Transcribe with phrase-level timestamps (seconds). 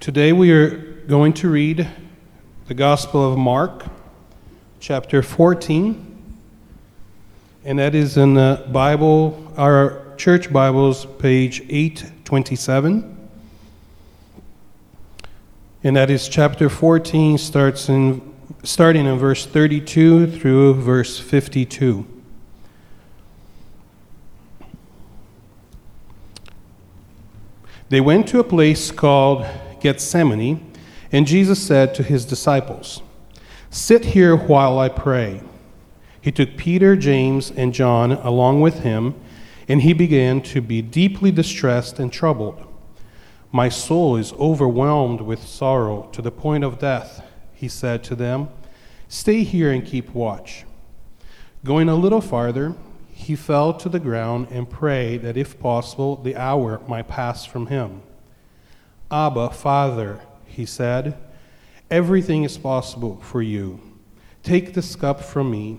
[0.00, 0.70] Today we are
[1.06, 1.88] going to read
[2.66, 3.84] the Gospel of Mark,
[4.78, 6.34] chapter 14,
[7.64, 13.28] and that is in the Bible, our church Bibles, page 827.
[15.84, 22.06] And that is chapter 14, starts in, starting in verse 32 through verse 52.
[27.88, 29.46] They went to a place called
[29.84, 30.72] Gethsemane,
[31.12, 33.02] and Jesus said to his disciples,
[33.68, 35.42] Sit here while I pray.
[36.22, 39.14] He took Peter, James, and John along with him,
[39.68, 42.66] and he began to be deeply distressed and troubled.
[43.52, 47.22] My soul is overwhelmed with sorrow to the point of death,
[47.52, 48.48] he said to them.
[49.06, 50.64] Stay here and keep watch.
[51.62, 52.74] Going a little farther,
[53.12, 57.66] he fell to the ground and prayed that if possible the hour might pass from
[57.66, 58.00] him.
[59.14, 61.16] Abba, Father, he said,
[61.88, 63.78] everything is possible for you.
[64.42, 65.78] Take this cup from me,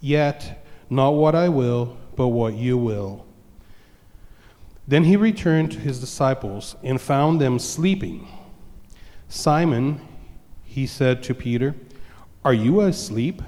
[0.00, 3.26] yet not what I will, but what you will.
[4.86, 8.28] Then he returned to his disciples and found them sleeping.
[9.28, 10.00] Simon,
[10.62, 11.74] he said to Peter,
[12.44, 13.42] Are you asleep?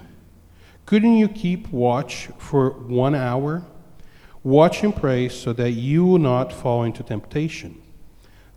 [0.86, 3.64] Couldn't you keep watch for one hour?
[4.42, 7.80] Watch and pray so that you will not fall into temptation.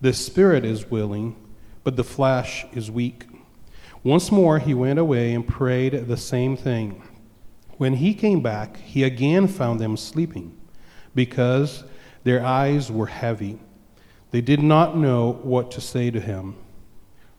[0.04, 1.34] The spirit is willing,
[1.82, 3.24] but the flesh is weak.
[4.02, 7.02] Once more he went away and prayed the same thing.
[7.78, 10.58] When he came back, he again found them sleeping,
[11.14, 11.84] because
[12.22, 13.58] their eyes were heavy.
[14.30, 16.56] They did not know what to say to him.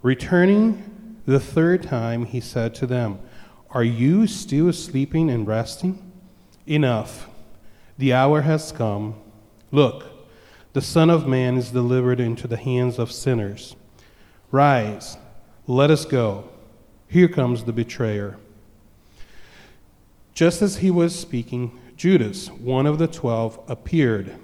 [0.01, 3.19] Returning the third time, he said to them,
[3.69, 6.11] Are you still sleeping and resting?
[6.65, 7.29] Enough.
[7.99, 9.13] The hour has come.
[9.71, 10.14] Look,
[10.75, 13.77] the Son of Man is delivered into the hands of sinners.
[14.51, 15.17] Rise,
[15.67, 16.49] let us go.
[17.07, 18.35] Here comes the betrayer.
[20.33, 24.35] Just as he was speaking, Judas, one of the twelve, appeared.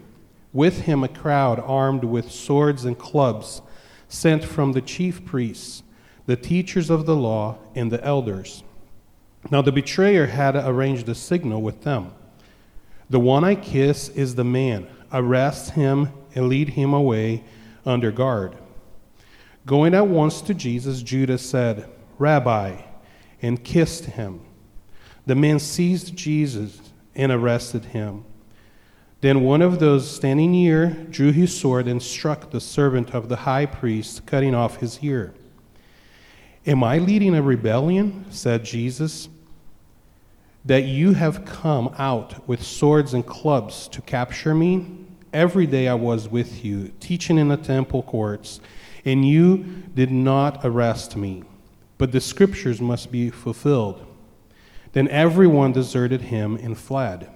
[0.53, 3.61] With him, a crowd armed with swords and clubs,
[4.07, 5.83] sent from the chief priests,
[6.27, 8.63] the teachers of the law, and the elders.
[9.50, 12.13] Now, the betrayer had arranged a signal with them
[13.09, 14.88] The one I kiss is the man.
[15.11, 17.44] Arrest him and lead him away
[17.86, 18.58] under guard.
[19.66, 22.81] Going at once to Jesus, Judas said, Rabbi,
[23.42, 24.42] and kissed him.
[25.25, 26.80] The men seized Jesus
[27.16, 28.25] and arrested him.
[29.22, 33.36] Then one of those standing near drew his sword and struck the servant of the
[33.38, 35.34] high priest, cutting off his ear.
[36.66, 38.25] Am I leading a rebellion?
[38.31, 39.30] said Jesus.
[40.66, 45.00] That you have come out with swords and clubs to capture me?
[45.34, 48.59] Every day I was with you, teaching in the temple courts,
[49.06, 51.44] and you did not arrest me.
[51.97, 54.06] But the scriptures must be fulfilled.
[54.92, 57.30] Then everyone deserted him and fled.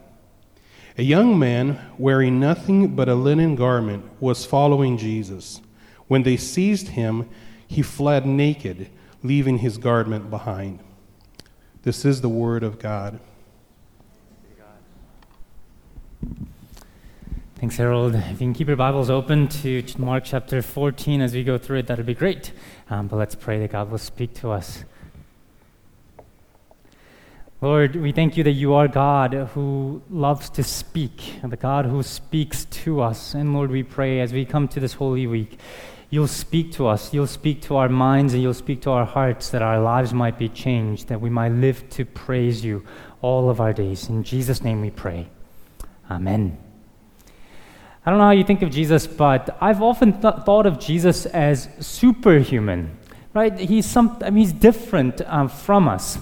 [0.98, 5.62] A young man, wearing nothing but a linen garment, was following Jesus.
[6.08, 7.30] When they seized him,
[7.68, 8.90] he fled naked,
[9.24, 10.80] leaving his garment behind.
[11.84, 13.20] This is the word of God.
[17.58, 18.16] Thanks, Harold.
[18.16, 21.80] If you can keep your Bibles open to Mark chapter 14 as we go through
[21.80, 22.52] it, that would be great.
[22.90, 24.84] Um, but let's pray that God will speak to us.
[27.62, 32.04] Lord, we thank you that you are God who loves to speak, the God who
[32.04, 33.34] speaks to us.
[33.34, 35.58] And Lord, we pray as we come to this Holy Week,
[36.10, 39.50] you'll speak to us, you'll speak to our minds, and you'll speak to our hearts
[39.52, 42.86] that our lives might be changed, that we might live to praise you
[43.22, 44.10] all of our days.
[44.10, 45.30] In Jesus' name we pray.
[46.12, 46.65] Amen.
[48.06, 51.26] I don't know how you think of Jesus, but I've often th- thought of Jesus
[51.26, 52.96] as superhuman,
[53.34, 53.58] right?
[53.58, 56.20] He's, some, I mean, he's different um, from us.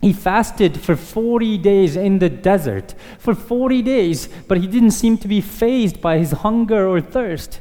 [0.00, 5.18] He fasted for 40 days in the desert, for 40 days, but he didn't seem
[5.18, 7.60] to be fazed by his hunger or thirst.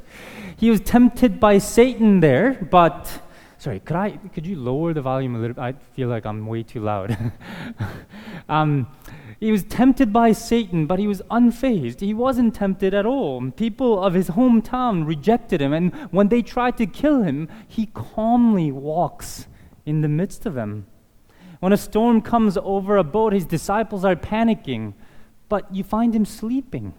[0.58, 3.22] He was tempted by Satan there, but
[3.68, 5.62] sorry, could I could you lower the volume a little?
[5.62, 7.18] I feel like I'm way too loud.
[8.50, 8.88] um,
[9.42, 12.00] he was tempted by Satan, but he was unfazed.
[12.00, 13.52] He wasn't tempted at all.
[13.52, 18.72] People of his hometown rejected him, and when they tried to kill him, he calmly
[18.72, 19.48] walks
[19.86, 20.88] in the midst of them.
[21.60, 24.94] When a storm comes over a boat, his disciples are panicking,
[25.50, 26.94] but you find him sleeping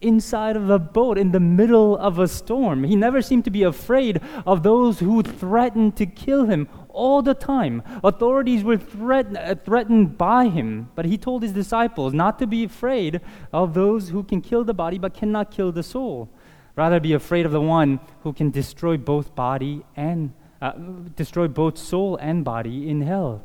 [0.00, 2.84] inside of a boat in the middle of a storm.
[2.84, 7.34] He never seemed to be afraid of those who threatened to kill him all the
[7.34, 7.82] time.
[8.02, 12.64] Authorities were threat- uh, threatened by him, but he told his disciples not to be
[12.64, 13.20] afraid
[13.52, 16.28] of those who can kill the body but cannot kill the soul.
[16.76, 20.32] Rather, be afraid of the one who can destroy both body and
[20.62, 20.72] uh,
[21.16, 23.42] destroy both soul and body in hell.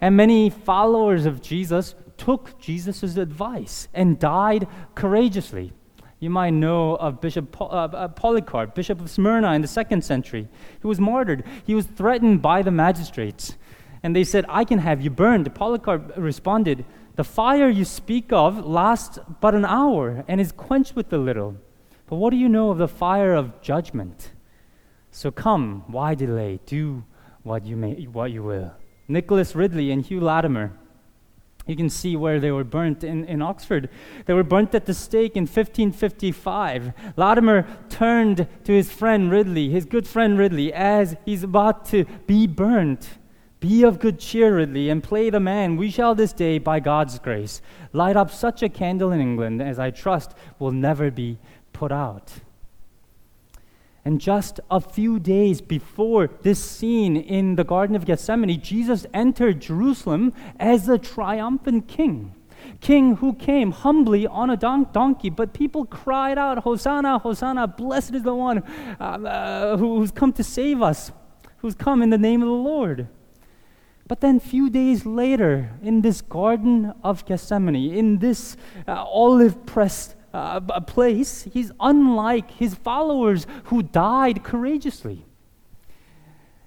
[0.00, 5.72] And many followers of Jesus took Jesus' advice and died courageously.
[6.20, 10.48] You might know of Bishop uh, uh, Polycarp, Bishop of Smyrna in the second century.
[10.80, 11.44] He was martyred.
[11.64, 13.56] He was threatened by the magistrates.
[14.02, 15.52] And they said, I can have you burned.
[15.54, 16.84] Polycarp responded,
[17.14, 21.56] The fire you speak of lasts but an hour and is quenched with a little.
[22.06, 24.32] But what do you know of the fire of judgment?
[25.10, 26.60] So come, why delay?
[26.66, 27.04] Do
[27.42, 28.72] what you, may, what you will.
[29.06, 30.72] Nicholas Ridley and Hugh Latimer.
[31.68, 33.90] You can see where they were burnt in, in Oxford.
[34.24, 36.94] They were burnt at the stake in 1555.
[37.16, 42.46] Latimer turned to his friend Ridley, his good friend Ridley, as he's about to be
[42.46, 43.18] burnt.
[43.60, 45.76] Be of good cheer, Ridley, and play the man.
[45.76, 47.60] We shall this day, by God's grace,
[47.92, 51.38] light up such a candle in England as I trust will never be
[51.74, 52.32] put out.
[54.04, 59.60] And just a few days before this scene in the Garden of Gethsemane, Jesus entered
[59.60, 62.34] Jerusalem as a triumphant king.
[62.80, 68.14] King who came humbly on a don- donkey, but people cried out, Hosanna, Hosanna, blessed
[68.14, 68.62] is the one
[69.00, 71.12] um, uh, who's come to save us,
[71.58, 73.08] who's come in the name of the Lord.
[74.06, 78.56] But then, few days later, in this Garden of Gethsemane, in this
[78.86, 85.24] uh, olive press uh, a place, he's unlike his followers who died courageously.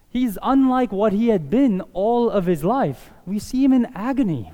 [0.09, 3.11] He's unlike what he had been all of his life.
[3.25, 4.51] We see him in agony.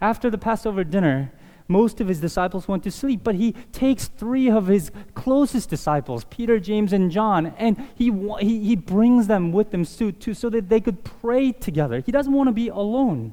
[0.00, 1.32] After the Passover dinner,
[1.68, 6.24] most of his disciples went to sleep, but he takes three of his closest disciples,
[6.24, 10.50] Peter, James, and John, and he, he, he brings them with him to, to, so
[10.50, 12.02] that they could pray together.
[12.04, 13.32] He doesn't want to be alone.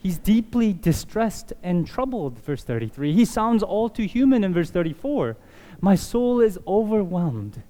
[0.00, 3.12] He's deeply distressed and troubled, verse 33.
[3.12, 5.36] He sounds all too human in verse 34.
[5.80, 7.62] My soul is overwhelmed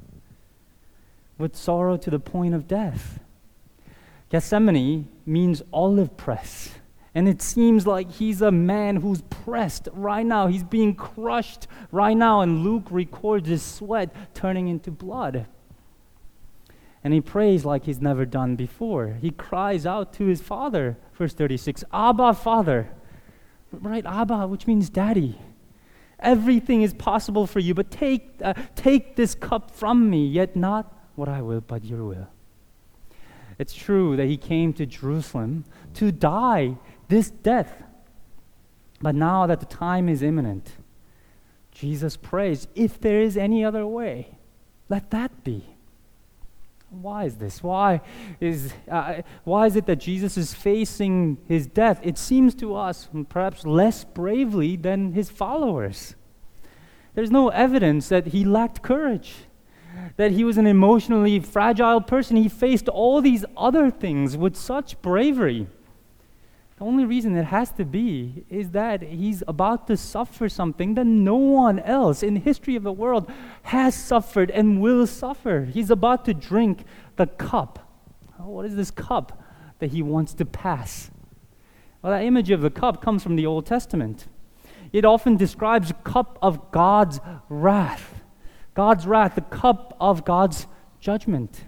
[1.38, 3.20] with sorrow to the point of death.
[4.30, 6.74] Gethsemane means olive press.
[7.14, 10.46] And it seems like he's a man who's pressed right now.
[10.46, 12.42] He's being crushed right now.
[12.42, 15.46] And Luke records his sweat turning into blood.
[17.04, 19.18] And he prays like he's never done before.
[19.20, 22.90] He cries out to his father, verse 36 Abba, Father.
[23.70, 24.04] Right?
[24.04, 25.38] Abba, which means daddy.
[26.20, 30.92] Everything is possible for you, but take, uh, take this cup from me, yet not
[31.14, 32.28] what I will, but your will.
[33.58, 36.76] It's true that he came to Jerusalem to die
[37.08, 37.82] this death.
[39.00, 40.72] But now that the time is imminent,
[41.70, 44.38] Jesus prays, if there is any other way,
[44.88, 45.76] let that be.
[46.90, 47.62] Why is this?
[47.62, 48.00] Why
[48.40, 52.00] is, uh, why is it that Jesus is facing his death?
[52.02, 56.14] It seems to us perhaps less bravely than his followers.
[57.14, 59.34] There's no evidence that he lacked courage,
[60.16, 62.36] that he was an emotionally fragile person.
[62.36, 65.66] He faced all these other things with such bravery.
[66.78, 71.06] The only reason it has to be is that he's about to suffer something that
[71.06, 73.28] no one else in the history of the world
[73.62, 75.68] has suffered and will suffer.
[75.72, 76.84] He's about to drink
[77.16, 77.80] the cup.
[78.38, 79.42] Oh, what is this cup
[79.80, 81.10] that he wants to pass?
[82.00, 84.28] Well, that image of the cup comes from the Old Testament.
[84.92, 88.22] It often describes a cup of God's wrath.
[88.74, 90.68] God's wrath, the cup of God's
[91.00, 91.64] judgment.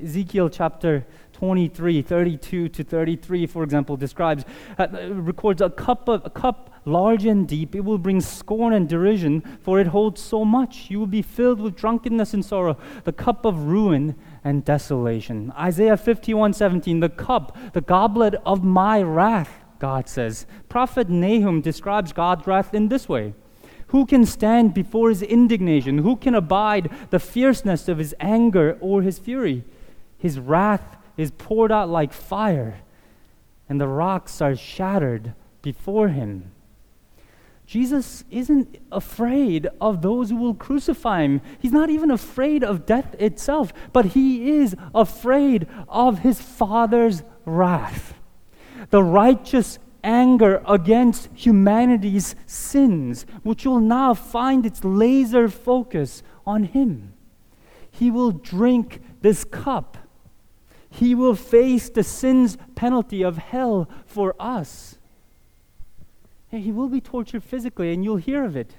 [0.00, 1.04] Ezekiel chapter
[1.44, 4.46] 23, 32 to 33, for example, describes,
[4.78, 7.74] uh, records a cup, of, a cup large and deep.
[7.74, 10.90] It will bring scorn and derision, for it holds so much.
[10.90, 15.52] You will be filled with drunkenness and sorrow, the cup of ruin and desolation.
[15.52, 20.46] Isaiah 51, 17, the cup, the goblet of my wrath, God says.
[20.70, 23.34] Prophet Nahum describes God's wrath in this way.
[23.88, 25.98] Who can stand before his indignation?
[25.98, 29.62] Who can abide the fierceness of his anger or his fury?
[30.16, 32.80] His wrath is poured out like fire,
[33.68, 36.50] and the rocks are shattered before him.
[37.66, 41.40] Jesus isn't afraid of those who will crucify him.
[41.58, 48.14] He's not even afraid of death itself, but he is afraid of his Father's wrath.
[48.90, 57.14] The righteous anger against humanity's sins, which will now find its laser focus on him.
[57.90, 59.96] He will drink this cup
[60.94, 64.98] he will face the sin's penalty of hell for us.
[66.52, 68.76] And he will be tortured physically, and you'll hear of it.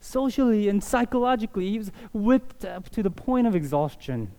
[0.00, 4.32] Socially and psychologically, he was whipped up to the point of exhaustion.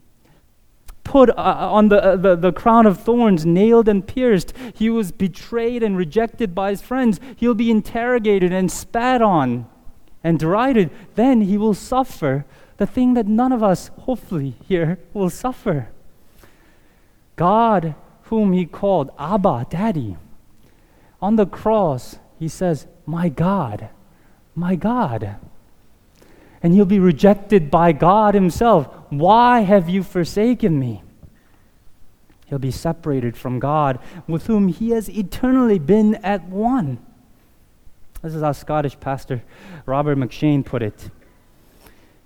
[1.04, 4.54] Put uh, on the, uh, the, the crown of thorns, nailed and pierced.
[4.76, 7.20] He was betrayed and rejected by his friends.
[7.36, 9.66] He'll be interrogated and spat on.
[10.24, 12.46] and derided, then he will suffer
[12.78, 15.90] the thing that none of us, hopefully, here will suffer.
[17.36, 20.18] God, whom he called Abba, Daddy,
[21.22, 23.90] on the cross, he says, My God,
[24.56, 25.36] my God.
[26.64, 28.88] And he'll be rejected by God himself.
[29.10, 31.04] Why have you forsaken me?
[32.48, 37.00] He'll be separated from God, with whom he has eternally been at one.
[38.22, 39.42] This is how Scottish pastor
[39.86, 41.10] Robert McCheyne put it.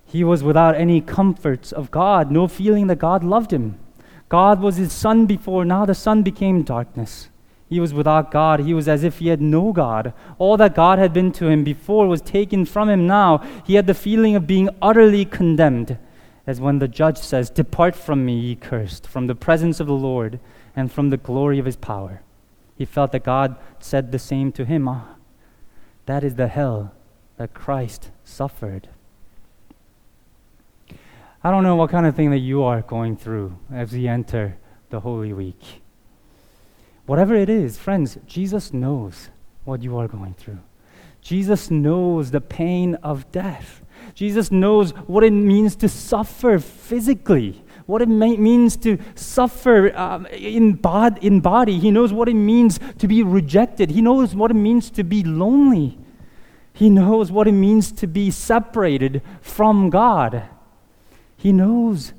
[0.04, 3.78] He was without any comforts of God, no feeling that God loved him.
[4.28, 7.28] God was his sun before, now the sun became darkness.
[7.68, 8.60] He was without God.
[8.60, 10.12] He was as if he had no God.
[10.38, 13.38] All that God had been to him before was taken from him now.
[13.64, 15.98] He had the feeling of being utterly condemned,
[16.46, 19.94] as when the judge says, Depart from me, ye cursed, from the presence of the
[19.94, 20.38] Lord
[20.76, 22.22] and from the glory of his power.
[22.76, 24.86] He felt that God said the same to him.
[24.86, 25.16] Ah,
[26.04, 26.92] that is the hell
[27.36, 28.88] that Christ suffered.
[31.46, 34.58] I don't know what kind of thing that you are going through as we enter
[34.90, 35.80] the Holy Week.
[37.04, 39.30] Whatever it is, friends, Jesus knows
[39.62, 40.58] what you are going through.
[41.20, 43.82] Jesus knows the pain of death.
[44.12, 50.26] Jesus knows what it means to suffer physically, what it may, means to suffer um,
[50.26, 51.78] in, bod, in body.
[51.78, 53.92] He knows what it means to be rejected.
[53.92, 55.96] He knows what it means to be lonely.
[56.72, 60.48] He knows what it means to be separated from God.
[61.36, 62.12] He knows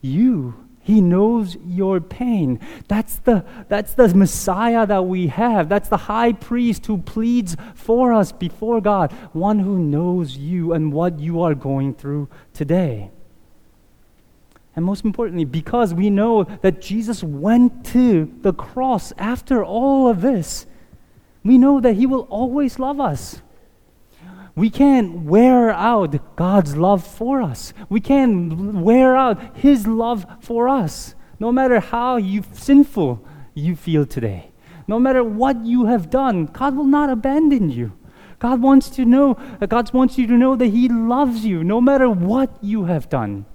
[0.00, 0.54] you.
[0.84, 2.60] He knows your pain.
[2.88, 5.70] That's the, that's the Messiah that we have.
[5.70, 10.92] That's the high priest who pleads for us before God, one who knows you and
[10.92, 13.10] what you are going through today.
[14.76, 20.20] And most importantly, because we know that Jesus went to the cross after all of
[20.20, 20.66] this,
[21.44, 23.40] we know that He will always love us.
[24.56, 27.72] We can't wear out God's love for us.
[27.88, 34.06] We can't wear out His love for us, no matter how you, sinful you feel
[34.06, 34.52] today.
[34.86, 37.92] No matter what you have done, God will not abandon you.
[38.38, 39.34] God wants to know,
[39.68, 43.46] God wants you to know that He loves you no matter what you have done.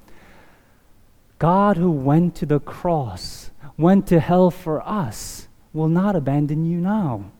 [1.37, 6.79] God who went to the cross, went to hell for us, will not abandon you
[6.79, 7.31] now.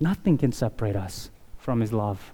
[0.00, 1.30] Nothing can separate us
[1.62, 2.32] from his love.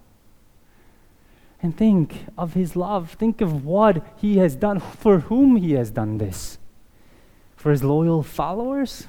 [1.63, 3.13] And think of his love.
[3.13, 6.59] Think of what he has done, for whom he has done this.
[7.57, 9.07] For his loyal followers?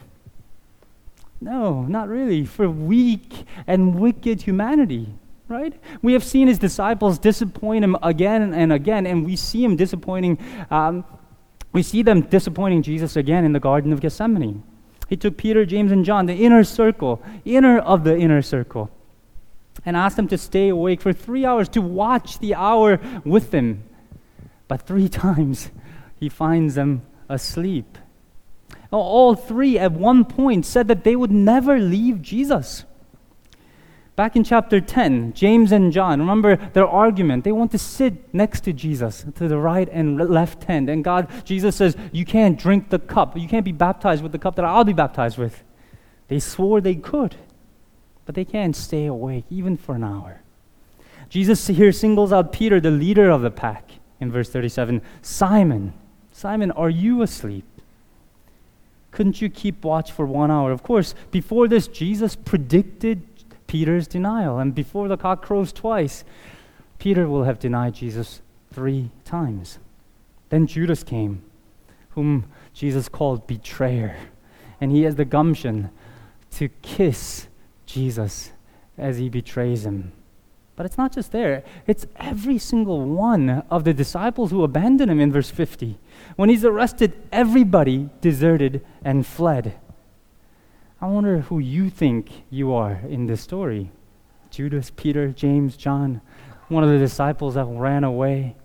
[1.39, 2.43] No, not really.
[2.45, 5.13] For weak and wicked humanity,
[5.47, 5.73] right?
[6.01, 10.37] We have seen his disciples disappoint him again and again, and we see him disappointing,
[10.69, 11.05] um,
[11.71, 14.63] we see them disappointing Jesus again in the Garden of Gethsemane.
[15.07, 18.91] He took Peter, James, and John, the inner circle, inner of the inner circle
[19.89, 23.83] and asked them to stay awake for three hours to watch the hour with them.
[24.67, 25.71] But three times
[26.19, 27.97] he finds them asleep.
[28.91, 32.85] All three at one point said that they would never leave Jesus.
[34.15, 37.43] Back in chapter 10, James and John, remember their argument.
[37.43, 40.87] They want to sit next to Jesus, to the right and left hand.
[40.87, 43.35] And God, Jesus says, You can't drink the cup.
[43.35, 45.63] You can't be baptized with the cup that I'll be baptized with.
[46.27, 47.37] They swore they could
[48.29, 50.41] but they can't stay awake even for an hour.
[51.29, 55.93] Jesus here singles out Peter, the leader of the pack, in verse 37 Simon,
[56.31, 57.65] Simon, are you asleep?
[59.09, 60.71] Couldn't you keep watch for one hour?
[60.71, 63.23] Of course, before this, Jesus predicted
[63.65, 64.59] Peter's denial.
[64.59, 66.23] And before the cock crows twice,
[66.99, 69.79] Peter will have denied Jesus three times.
[70.49, 71.41] Then Judas came,
[72.09, 72.45] whom
[72.75, 74.15] Jesus called betrayer.
[74.79, 75.89] And he has the gumption
[76.51, 77.47] to kiss
[77.89, 78.51] Jesus
[78.97, 80.11] as he betrays him.
[80.75, 85.19] But it's not just there, it's every single one of the disciples who abandon him
[85.19, 85.97] in verse 50.
[86.37, 89.77] When he's arrested, everybody deserted and fled.
[91.01, 93.91] I wonder who you think you are in this story
[94.51, 96.21] Judas, Peter, James, John,
[96.69, 98.55] one of the disciples that ran away.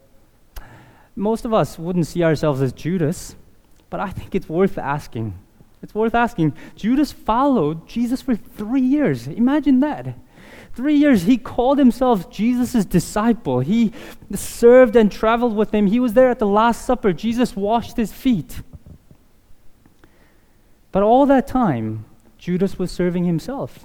[1.16, 3.36] Most of us wouldn't see ourselves as Judas,
[3.90, 5.38] but I think it's worth asking
[5.84, 6.54] it's worth asking.
[6.76, 9.26] Judas followed Jesus for three years.
[9.28, 10.16] Imagine that.
[10.72, 13.60] Three years, he called himself Jesus' disciple.
[13.60, 13.92] He
[14.34, 15.86] served and traveled with him.
[15.86, 17.12] He was there at the Last Supper.
[17.12, 18.62] Jesus washed his feet.
[20.90, 22.06] But all that time,
[22.38, 23.84] Judas was serving himself.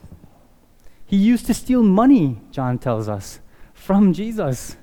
[1.06, 3.41] He used to steal money, John tells us,
[3.74, 4.77] from Jesus.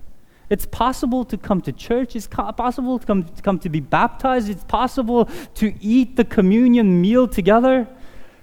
[0.48, 2.14] It's possible to come to church.
[2.14, 4.48] It's possible to come, to come to be baptized.
[4.48, 7.88] It's possible to eat the communion meal together,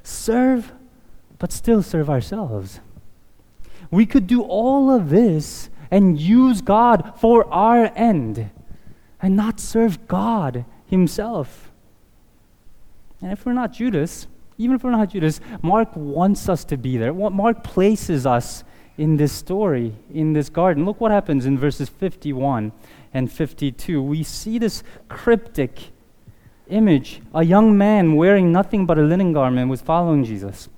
[0.04, 0.74] serve,
[1.40, 2.82] but still serve ourselves.
[3.90, 8.50] We could do all of this and use God for our end
[9.22, 11.72] and not serve God Himself.
[13.22, 16.98] And if we're not Judas, even if we're not Judas, Mark wants us to be
[16.98, 17.14] there.
[17.14, 18.66] Mark places us
[18.98, 20.86] in this story, in this garden.
[20.86, 22.72] Look what happens in verses 51
[23.14, 24.02] and 52.
[24.02, 25.92] We see this cryptic
[26.70, 27.22] image.
[27.34, 30.70] A young man wearing nothing but a linen garment was following Jesus.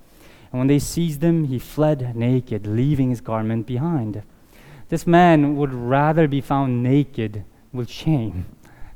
[0.52, 4.24] And when they seized him, he fled naked, leaving his garment behind.
[4.90, 7.44] This man would rather be found naked
[7.74, 8.46] with shame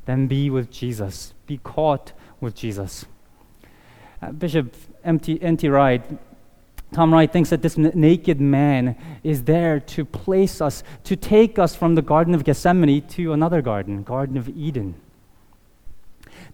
[0.06, 3.04] than be with Jesus, be caught with Jesus.
[4.22, 4.74] Uh, Bishop
[5.04, 5.68] N.T.
[5.68, 6.02] Wright
[6.92, 11.58] Tom Wright thinks that this n- naked man is there to place us, to take
[11.58, 14.96] us from the Garden of Gethsemane to another garden, Garden of Eden.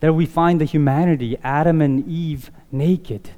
[0.00, 3.30] There we find the humanity, Adam and Eve, naked.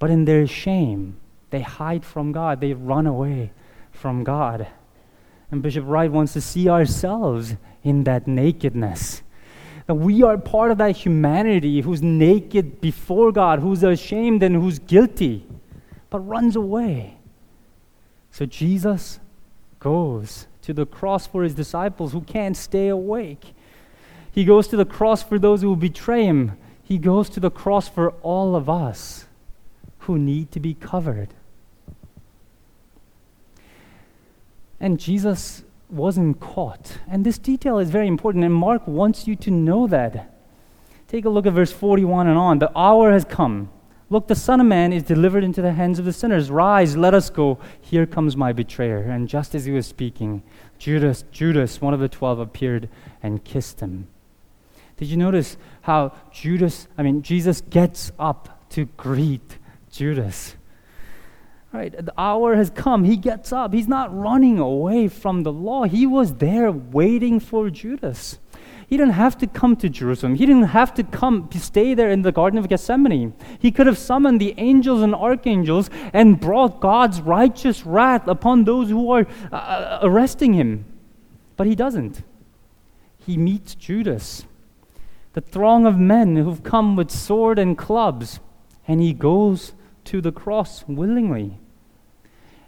[0.00, 1.18] But in their shame,
[1.50, 3.52] they hide from God, they run away
[3.92, 4.66] from God.
[5.52, 7.54] And Bishop Wright wants to see ourselves
[7.84, 9.22] in that nakedness.
[9.86, 14.80] That we are part of that humanity who's naked before God, who's ashamed and who's
[14.80, 15.46] guilty
[16.12, 17.16] but runs away.
[18.30, 19.18] So Jesus
[19.80, 23.54] goes to the cross for his disciples who can't stay awake.
[24.30, 26.52] He goes to the cross for those who will betray him.
[26.82, 29.24] He goes to the cross for all of us
[30.00, 31.30] who need to be covered.
[34.78, 36.98] And Jesus wasn't caught.
[37.08, 40.34] And this detail is very important, and Mark wants you to know that.
[41.08, 42.58] Take a look at verse 41 and on.
[42.58, 43.70] The hour has come
[44.12, 46.50] Look, the Son of Man is delivered into the hands of the sinners.
[46.50, 47.58] Rise, let us go.
[47.80, 48.98] Here comes my betrayer.
[48.98, 50.42] And just as he was speaking,
[50.78, 52.90] Judas, Judas, one of the twelve, appeared
[53.22, 54.08] and kissed him.
[54.98, 59.56] Did you notice how Judas, I mean, Jesus gets up to greet
[59.90, 60.56] Judas?
[61.72, 63.04] Right, the hour has come.
[63.04, 63.72] He gets up.
[63.72, 65.84] He's not running away from the law.
[65.84, 68.38] He was there waiting for Judas.
[68.92, 70.34] He didn't have to come to Jerusalem.
[70.34, 73.32] He didn't have to come stay there in the Garden of Gethsemane.
[73.58, 78.90] He could have summoned the angels and archangels and brought God's righteous wrath upon those
[78.90, 80.84] who are uh, uh, arresting him.
[81.56, 82.22] But he doesn't.
[83.16, 84.44] He meets Judas,
[85.32, 88.40] the throng of men who've come with sword and clubs,
[88.86, 89.72] and he goes
[90.04, 91.58] to the cross willingly.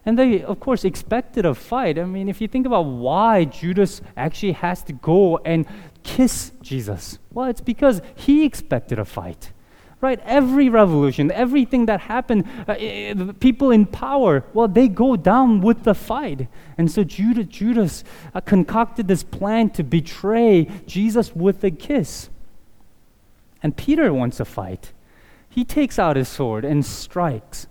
[0.07, 1.99] And they, of course, expected a fight.
[1.99, 5.67] I mean, if you think about why Judas actually has to go and
[6.05, 9.51] kiss Jesus, well, it's because he expected a fight.
[10.01, 10.21] Right?
[10.25, 15.95] Every revolution, everything that happened, uh, people in power, well, they go down with the
[15.95, 16.47] fight.
[16.77, 22.29] And so Judas, Judas uh, concocted this plan to betray Jesus with a kiss.
[23.62, 24.93] And Peter wants a fight.
[25.49, 27.67] He takes out his sword and strikes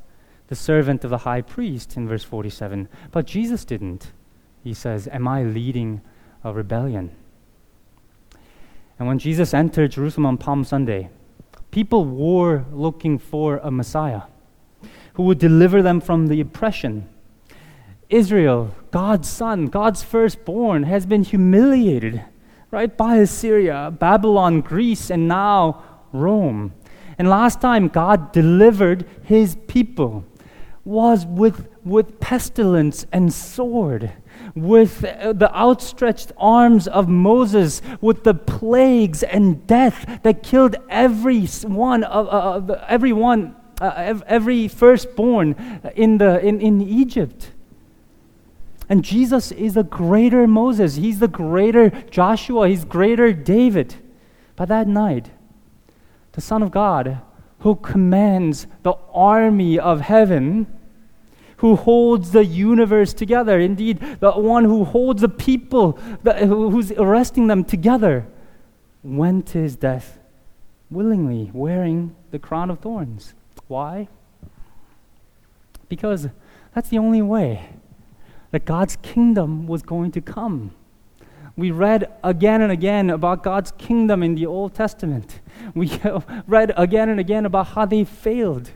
[0.47, 2.89] the servant of the high priest in verse 47.
[3.11, 4.11] But Jesus didn't.
[4.63, 6.01] He says, Am I leading
[6.43, 7.11] a rebellion?
[8.99, 11.09] And when Jesus entered Jerusalem on Palm Sunday,
[11.71, 14.23] people were looking for a Messiah
[15.15, 17.07] who would deliver them from the oppression.
[18.09, 22.23] Israel, God's son, God's firstborn, has been humiliated,
[22.71, 26.73] right, by Assyria, Babylon, Greece, and now Rome.
[27.17, 30.25] And last time God delivered his people
[30.85, 34.11] was with, with pestilence and sword,
[34.55, 42.03] with the outstretched arms of Moses, with the plagues and death that killed every one
[42.03, 47.51] of uh, everyone, uh, every firstborn in, the, in, in Egypt.
[48.89, 50.95] And Jesus is the greater Moses.
[50.95, 52.67] He's the greater Joshua.
[52.67, 53.95] He's greater David.
[54.55, 55.31] But that night,
[56.33, 57.21] the Son of God
[57.59, 60.67] who commands the army of heaven,
[61.57, 63.59] who holds the universe together.
[63.59, 68.25] Indeed, the one who holds the people, who's arresting them together,
[69.03, 70.19] went to his death
[70.93, 73.33] willingly, wearing the crown of thorns.
[73.67, 74.07] Why?
[75.89, 76.27] Because
[76.73, 77.69] that's the only way
[78.51, 80.71] that God's kingdom was going to come.
[81.55, 85.39] We read again and again about God's kingdom in the Old Testament.
[85.75, 85.99] We
[86.47, 88.71] read again and again about how they failed.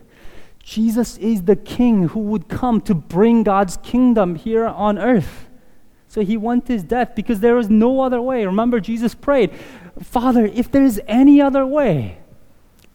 [0.68, 5.48] Jesus is the king who would come to bring God's kingdom here on earth.
[6.08, 8.44] So he went his death because there was no other way.
[8.44, 9.50] Remember, Jesus prayed,
[10.02, 12.18] Father, if there is any other way,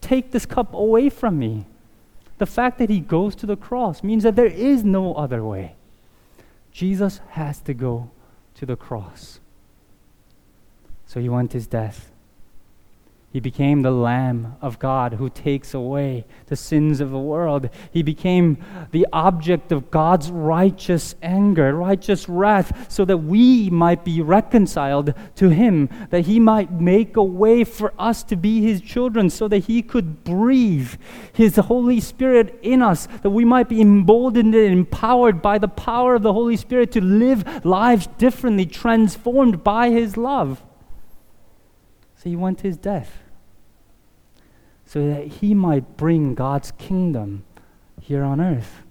[0.01, 1.65] take this cup away from me.
[2.37, 5.73] The fact that he goes to the cross means that there is no other way.
[6.71, 8.11] Jesus has to go
[8.53, 9.39] to the cross.
[11.07, 12.11] So he went his death.
[13.33, 17.67] He became the Lamb of God who takes away the sins of the world.
[17.89, 24.21] He became the object of God's righteous anger, righteous wrath, so that we might be
[24.21, 29.31] reconciled to Him, that He might make a way for us to be His children,
[29.31, 30.93] so that He could breathe
[31.33, 36.13] His Holy Spirit in us, that we might be emboldened and empowered by the power
[36.13, 40.61] of the Holy Spirit to live lives differently, transformed by His love.
[42.17, 43.21] So He went to His death
[44.93, 47.43] so that he might bring God's kingdom
[47.99, 48.83] here on earth.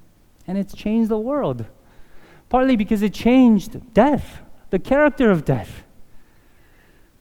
[0.49, 1.65] And it's changed the world,
[2.49, 5.85] partly because it changed death, the character of death.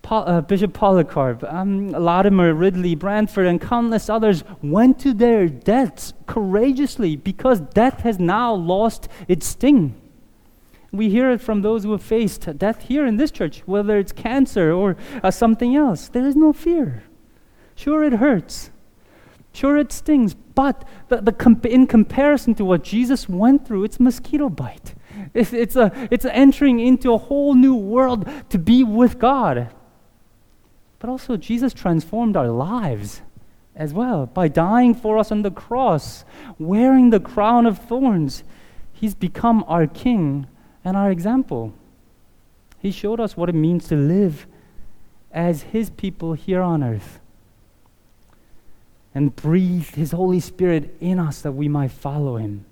[0.02, 6.14] Paul, uh, Bishop Polycarp, um, Latimer, Ridley, Bradford, and countless others went to their deaths
[6.26, 9.94] courageously because death has now lost its sting.
[10.92, 14.12] We hear it from those who have faced death here in this church, whether it's
[14.12, 16.10] cancer or uh, something else.
[16.10, 17.04] There is no fear.
[17.82, 18.70] Sure, it hurts.
[19.54, 20.36] Sure, it stings.
[20.36, 24.94] But the, the comp- in comparison to what Jesus went through, it's mosquito bite.
[25.34, 29.70] It's, it's, a, it's entering into a whole new world to be with God.
[31.00, 33.24] But also, Jesus transformed our lives
[33.76, 36.24] as well by dying for us on the cross,
[36.60, 38.44] wearing the crown of thorns.
[38.94, 40.46] He's become our king
[40.86, 41.74] and our example.
[42.78, 44.46] He showed us what it means to live
[45.32, 47.21] as his people here on earth
[49.14, 52.66] and breathed His Holy Spirit in us that we might follow Him.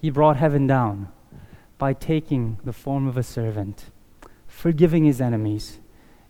[0.00, 1.08] He brought heaven down
[1.78, 3.86] by taking the form of a servant,
[4.46, 5.78] forgiving His enemies.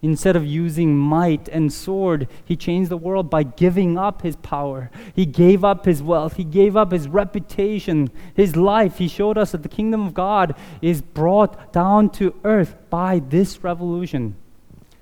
[0.00, 4.92] Instead of using might and sword, he changed the world by giving up his power.
[5.12, 6.36] He gave up his wealth.
[6.36, 8.98] He gave up his reputation, his life.
[8.98, 13.64] He showed us that the kingdom of God is brought down to earth by this
[13.64, 14.36] revolution,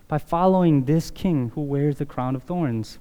[0.09, 2.99] by following this king who wears the crown of thorns.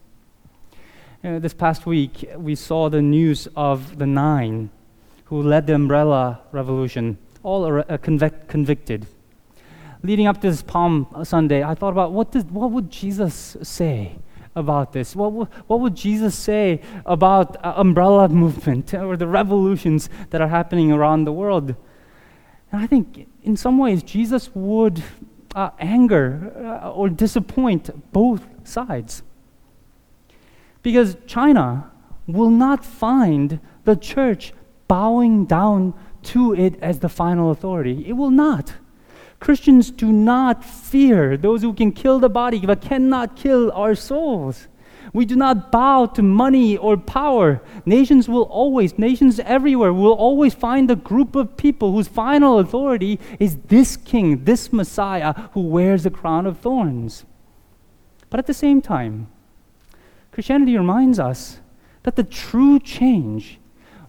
[1.25, 4.69] Uh, this past week, we saw the news of the nine
[5.23, 9.07] who led the umbrella revolution, all are uh, convic- convicted.
[10.03, 14.19] Leading up to this Palm Sunday, I thought about what, does, what would Jesus say
[14.55, 15.15] about this?
[15.15, 20.49] What, w- what would Jesus say about uh, umbrella movement or the revolutions that are
[20.49, 21.73] happening around the world?
[22.71, 25.01] And I think in some ways, Jesus would
[25.55, 29.23] uh, anger uh, or disappoint both sides.
[30.85, 31.89] Because China
[32.27, 34.53] will not find the church
[34.87, 38.05] bowing down to it as the final authority.
[38.07, 38.75] It will not.
[39.39, 44.67] Christians do not fear those who can kill the body but cannot kill our souls.
[45.11, 47.63] We do not bow to money or power.
[47.87, 53.19] Nations will always, nations everywhere will always find a group of people whose final authority
[53.39, 57.25] is this king, this Messiah who wears the crown of thorns.
[58.29, 59.29] But at the same time,
[60.35, 61.61] Christianity reminds us
[62.03, 63.57] that the true change,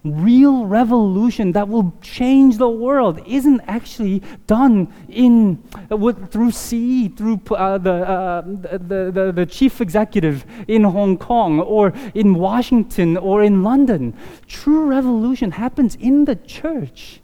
[0.03, 7.39] real revolution that will change the world isn't actually done in, with, through C, through
[7.51, 13.41] uh, the, uh, the, the, the chief executive in Hong Kong or in Washington or
[13.41, 14.13] in London.
[14.47, 17.21] True revolution happens in the church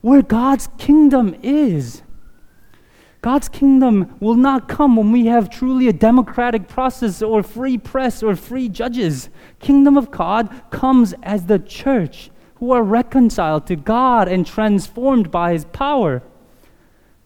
[0.00, 2.00] where God's kingdom is.
[3.22, 8.20] God's kingdom will not come when we have truly a democratic process or free press
[8.20, 9.30] or free judges.
[9.60, 15.52] Kingdom of God comes as the church who are reconciled to God and transformed by
[15.52, 16.20] his power,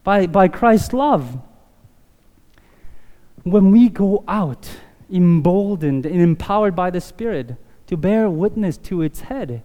[0.03, 1.39] by, by Christ's love.
[3.41, 4.69] When we go out
[5.11, 7.55] emboldened and empowered by the Spirit
[7.87, 9.63] to bear witness to its head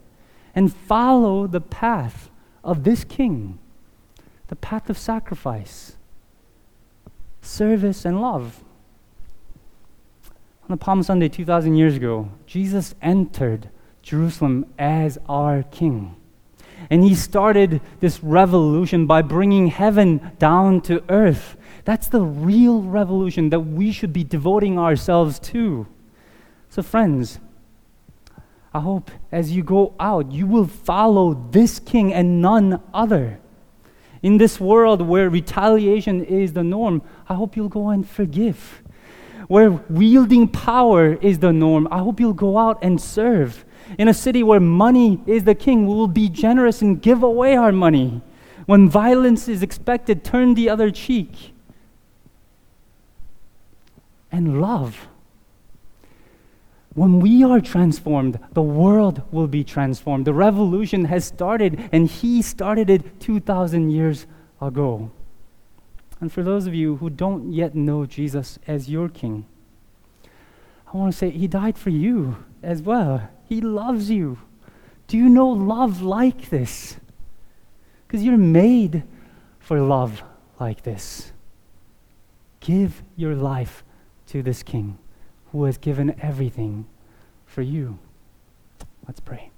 [0.54, 2.30] and follow the path
[2.64, 3.58] of this king,
[4.48, 5.96] the path of sacrifice
[7.42, 8.64] service, and love.
[10.62, 13.68] On the Palm Sunday 2,000 years ago, Jesus entered
[14.00, 16.16] Jerusalem as our king.
[16.88, 21.56] And he started this revolution by bringing heaven down to earth.
[21.84, 25.86] That's the real revolution that we should be devoting ourselves to.
[26.70, 27.38] So, friends,
[28.74, 33.38] I hope as you go out, you will follow this king and none other.
[34.22, 38.82] In this world where retaliation is the norm, I hope you'll go and forgive.
[39.48, 43.64] Where wielding power is the norm, I hope you'll go out and serve.
[43.98, 47.56] In a city where money is the king, we will be generous and give away
[47.56, 48.22] our money.
[48.66, 51.52] When violence is expected, turn the other cheek.
[54.30, 55.08] And love
[56.94, 60.26] when we are transformed, the world will be transformed.
[60.26, 64.26] The revolution has started, and He started it 2,000 years
[64.60, 65.10] ago.
[66.20, 69.46] And for those of you who don't yet know Jesus as your King,
[70.92, 73.28] I want to say He died for you as well.
[73.48, 74.38] He loves you.
[75.08, 76.96] Do you know love like this?
[78.06, 79.02] Because you're made
[79.58, 80.22] for love
[80.60, 81.32] like this.
[82.60, 83.82] Give your life
[84.26, 84.98] to this King
[85.52, 86.86] who has given everything
[87.46, 87.98] for you.
[89.06, 89.50] Let's pray.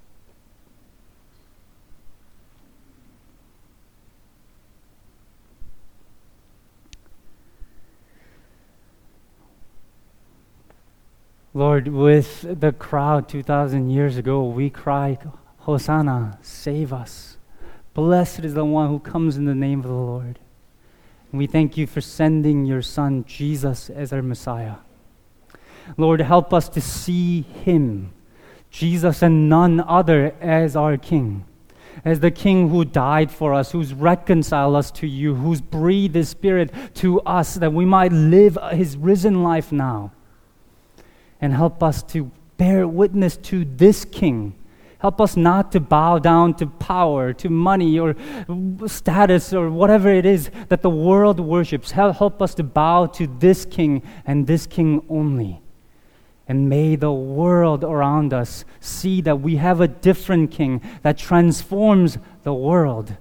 [11.57, 17.37] Lord, with the crowd 2,000 years ago, we cried, Hosanna, save us.
[17.95, 20.41] Blessed is the one who comes in the name of the Lord.
[21.31, 24.79] And we thank you for sending your Son, Jesus, as our Messiah.
[25.97, 28.13] Lord, help us to see him,
[28.71, 31.45] Jesus and none other, as our King
[32.05, 36.29] as the King who died for us, who's reconciled us to you, who's breathed His
[36.29, 40.13] Spirit to us, that we might live His risen life now
[41.41, 44.55] and help us to bear witness to this King.
[44.99, 48.17] Help us not to bow down to power, to money, or
[48.87, 51.91] status, or whatever it is that the world worships.
[51.91, 55.61] Help us to bow to this King and this King only.
[56.47, 62.19] And may the world around us see that we have a different King that transforms
[62.43, 63.17] the world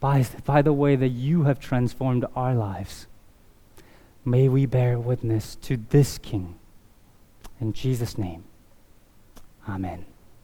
[0.00, 3.06] by, by the way that you have transformed our lives.
[4.24, 6.56] May we bear witness to this King.
[7.60, 8.44] In Jesus' name,
[9.68, 10.06] amen.